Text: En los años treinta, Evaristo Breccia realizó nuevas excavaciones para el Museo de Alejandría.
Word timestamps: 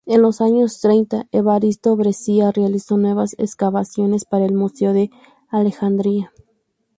En 0.07 0.23
los 0.23 0.41
años 0.41 0.79
treinta, 0.79 1.27
Evaristo 1.31 1.95
Breccia 1.95 2.49
realizó 2.51 2.97
nuevas 2.97 3.35
excavaciones 3.37 4.25
para 4.25 4.45
el 4.45 4.53
Museo 4.55 4.93
de 4.93 5.11
Alejandría. 5.49 6.31